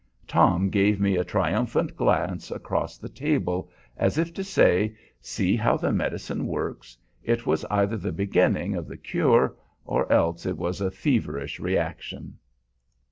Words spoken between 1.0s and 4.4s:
a triumphant glance across the table, as if